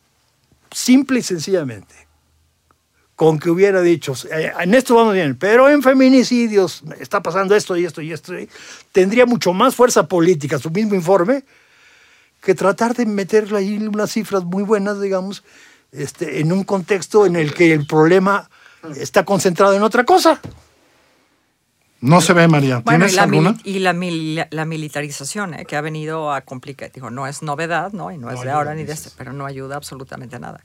simple 0.70 1.20
y 1.20 1.22
sencillamente, 1.22 2.07
con 3.18 3.40
que 3.40 3.50
hubiera 3.50 3.82
dicho, 3.82 4.14
eh, 4.30 4.52
en 4.60 4.74
esto 4.74 4.94
vamos 4.94 5.12
bien, 5.12 5.34
pero 5.34 5.68
en 5.68 5.82
feminicidios 5.82 6.84
está 7.00 7.20
pasando 7.20 7.56
esto 7.56 7.76
y 7.76 7.84
esto 7.84 8.00
y 8.00 8.12
esto, 8.12 8.38
y 8.38 8.48
tendría 8.92 9.26
mucho 9.26 9.52
más 9.52 9.74
fuerza 9.74 10.06
política 10.06 10.56
su 10.60 10.70
mismo 10.70 10.94
informe 10.94 11.42
que 12.40 12.54
tratar 12.54 12.94
de 12.94 13.06
meterle 13.06 13.58
ahí 13.58 13.76
unas 13.76 14.12
cifras 14.12 14.44
muy 14.44 14.62
buenas, 14.62 15.00
digamos, 15.00 15.42
este, 15.90 16.38
en 16.38 16.52
un 16.52 16.62
contexto 16.62 17.26
en 17.26 17.34
el 17.34 17.54
que 17.54 17.72
el 17.72 17.88
problema 17.88 18.48
está 18.96 19.24
concentrado 19.24 19.74
en 19.74 19.82
otra 19.82 20.04
cosa. 20.04 20.40
No 22.00 22.20
se 22.20 22.34
ve, 22.34 22.46
María. 22.46 22.82
Bueno, 22.84 23.06
y 23.06 23.08
¿Tienes 23.08 23.14
la, 23.16 23.22
alguna? 23.24 23.56
y 23.64 23.80
la, 23.80 23.94
mil- 23.94 24.46
la 24.48 24.64
militarización, 24.64 25.54
¿eh? 25.54 25.64
que 25.66 25.74
ha 25.74 25.80
venido 25.80 26.32
a 26.32 26.42
complicar. 26.42 26.92
Digo, 26.92 27.10
no 27.10 27.26
es 27.26 27.42
novedad, 27.42 27.90
¿no? 27.90 28.12
Y 28.12 28.18
no, 28.18 28.30
es 28.30 28.40
de 28.42 28.50
ahora 28.52 28.76
ni 28.76 28.84
de 28.84 28.92
este, 28.92 29.10
pero 29.18 29.32
no 29.32 29.44
ayuda 29.44 29.74
absolutamente 29.74 30.36
a 30.36 30.38
nada. 30.38 30.64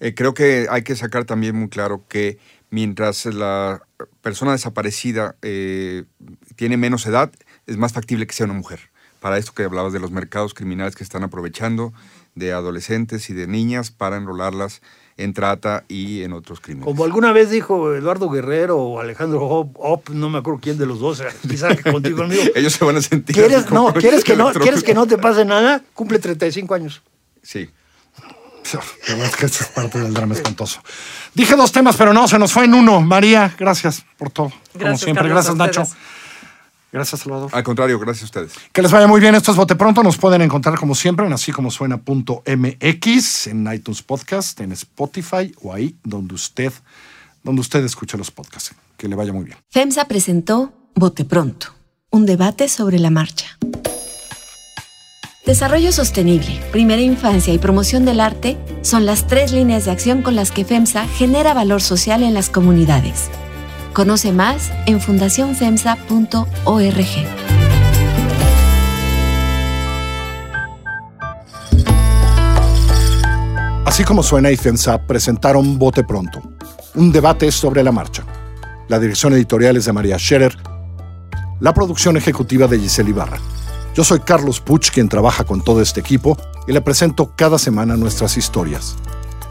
Eh, 0.00 0.14
creo 0.14 0.34
que 0.34 0.66
hay 0.70 0.82
que 0.82 0.96
sacar 0.96 1.24
también 1.24 1.56
muy 1.56 1.68
claro 1.68 2.02
que 2.08 2.38
mientras 2.70 3.24
la 3.26 3.82
persona 4.20 4.52
desaparecida 4.52 5.36
eh, 5.42 6.04
tiene 6.56 6.76
menos 6.76 7.06
edad, 7.06 7.30
es 7.66 7.76
más 7.76 7.92
factible 7.92 8.26
que 8.26 8.34
sea 8.34 8.46
una 8.46 8.54
mujer. 8.54 8.80
Para 9.20 9.38
esto 9.38 9.52
que 9.54 9.64
hablabas 9.64 9.92
de 9.92 10.00
los 10.00 10.10
mercados 10.10 10.52
criminales 10.52 10.94
que 10.94 11.02
están 11.02 11.24
aprovechando 11.24 11.92
de 12.34 12.52
adolescentes 12.52 13.30
y 13.30 13.34
de 13.34 13.46
niñas 13.46 13.90
para 13.90 14.18
enrolarlas 14.18 14.82
en 15.16 15.32
trata 15.32 15.84
y 15.88 16.22
en 16.22 16.34
otros 16.34 16.60
crímenes. 16.60 16.84
Como 16.84 17.04
alguna 17.04 17.32
vez 17.32 17.50
dijo 17.50 17.94
Eduardo 17.94 18.28
Guerrero 18.28 18.76
o 18.78 19.00
Alejandro 19.00 19.40
Hop, 19.46 19.70
Hop, 19.76 20.10
no 20.10 20.28
me 20.28 20.38
acuerdo 20.38 20.60
quién 20.60 20.76
de 20.76 20.84
los 20.84 21.00
dos, 21.00 21.22
quizás 21.48 21.80
contigo 21.82 22.22
amigo. 22.22 22.42
Ellos 22.54 22.74
se 22.74 22.84
van 22.84 22.96
a 22.96 23.02
sentir. 23.02 23.34
¿Quieres, 23.34 23.70
no, 23.70 23.92
¿quieres, 23.94 24.22
que 24.22 24.36
no, 24.36 24.52
¿Quieres 24.52 24.82
que 24.82 24.92
no 24.92 25.06
te 25.06 25.16
pase 25.16 25.46
nada? 25.46 25.82
Cumple 25.94 26.18
35 26.18 26.74
años. 26.74 27.02
Sí. 27.42 27.70
La 28.74 29.14
verdad 29.14 29.26
es 29.26 29.36
que 29.36 29.46
es 29.46 29.64
parte 29.68 29.98
del 29.98 30.12
drama 30.12 30.34
espantoso. 30.34 30.80
Dije 31.34 31.54
dos 31.56 31.72
temas, 31.72 31.96
pero 31.96 32.12
no, 32.12 32.26
se 32.26 32.38
nos 32.38 32.52
fue 32.52 32.64
en 32.64 32.74
uno. 32.74 33.00
María, 33.00 33.54
gracias 33.58 34.04
por 34.16 34.30
todo. 34.30 34.50
Como 34.50 34.84
Gracias, 34.84 35.00
siempre. 35.00 35.28
Carlos, 35.28 35.46
gracias, 35.46 35.78
a 35.78 35.82
Nacho. 35.82 35.96
Gracias, 36.92 37.20
Salvador. 37.20 37.50
Al 37.52 37.62
contrario, 37.62 37.98
gracias 37.98 38.22
a 38.22 38.26
ustedes. 38.26 38.52
Que 38.72 38.82
les 38.82 38.90
vaya 38.90 39.06
muy 39.06 39.20
bien. 39.20 39.34
Esto 39.34 39.50
es 39.50 39.56
Bote 39.56 39.74
Pronto. 39.74 40.02
Nos 40.02 40.16
pueden 40.16 40.40
encontrar 40.42 40.78
como 40.78 40.94
siempre 40.94 41.26
en 41.26 41.32
así 41.32 41.52
como 41.52 41.70
suena.mx, 41.70 43.46
en 43.48 43.72
iTunes 43.72 44.02
Podcast, 44.02 44.60
en 44.60 44.72
Spotify 44.72 45.54
o 45.62 45.72
ahí 45.72 45.96
donde 46.04 46.34
usted, 46.34 46.72
donde 47.42 47.60
usted 47.60 47.84
escuche 47.84 48.16
los 48.16 48.30
podcasts. 48.30 48.74
Que 48.96 49.08
le 49.08 49.14
vaya 49.14 49.32
muy 49.32 49.44
bien. 49.44 49.58
FEMSA 49.70 50.06
presentó 50.06 50.72
Bote 50.94 51.24
Pronto, 51.26 51.74
un 52.10 52.24
debate 52.24 52.68
sobre 52.68 52.98
la 52.98 53.10
marcha. 53.10 53.58
Desarrollo 55.46 55.92
sostenible, 55.92 56.60
primera 56.72 57.00
infancia 57.00 57.54
y 57.54 57.58
promoción 57.58 58.04
del 58.04 58.18
arte 58.18 58.58
son 58.82 59.06
las 59.06 59.28
tres 59.28 59.52
líneas 59.52 59.84
de 59.84 59.92
acción 59.92 60.22
con 60.22 60.34
las 60.34 60.50
que 60.50 60.64
FEMSA 60.64 61.06
genera 61.06 61.54
valor 61.54 61.80
social 61.80 62.24
en 62.24 62.34
las 62.34 62.50
comunidades. 62.50 63.30
Conoce 63.92 64.32
más 64.32 64.72
en 64.86 65.00
fundacionfemsa.org. 65.00 67.06
Así 73.84 74.02
como 74.02 74.24
suena 74.24 74.50
y 74.50 74.56
FEMSA 74.56 75.06
presentaron 75.06 75.78
Bote 75.78 76.02
Pronto, 76.02 76.42
un 76.96 77.12
debate 77.12 77.52
sobre 77.52 77.84
la 77.84 77.92
marcha. 77.92 78.24
La 78.88 78.98
dirección 78.98 79.32
editorial 79.34 79.76
es 79.76 79.84
de 79.84 79.92
María 79.92 80.18
Scherer, 80.18 80.56
la 81.60 81.72
producción 81.72 82.16
ejecutiva 82.16 82.66
de 82.66 82.80
Giselle 82.80 83.10
Ibarra. 83.10 83.38
Yo 83.96 84.04
soy 84.04 84.20
Carlos 84.20 84.60
Puch, 84.60 84.90
quien 84.90 85.08
trabaja 85.08 85.44
con 85.44 85.62
todo 85.62 85.80
este 85.80 86.00
equipo, 86.00 86.36
y 86.68 86.72
le 86.72 86.82
presento 86.82 87.32
cada 87.34 87.58
semana 87.58 87.96
nuestras 87.96 88.36
historias. 88.36 88.94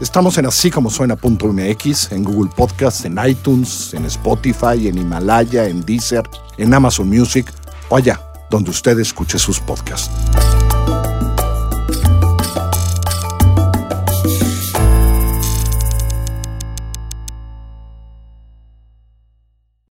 Estamos 0.00 0.38
en 0.38 0.46
así 0.46 0.70
como 0.70 0.88
suena.mx, 0.88 2.12
en 2.12 2.22
Google 2.22 2.52
Podcasts, 2.54 3.04
en 3.06 3.18
iTunes, 3.26 3.92
en 3.92 4.04
Spotify, 4.04 4.86
en 4.86 4.98
Himalaya, 4.98 5.66
en 5.66 5.84
Deezer, 5.84 6.22
en 6.58 6.72
Amazon 6.72 7.08
Music 7.08 7.52
o 7.88 7.96
allá 7.96 8.20
donde 8.48 8.70
usted 8.70 8.96
escuche 9.00 9.36
sus 9.36 9.58
podcasts. 9.58 10.10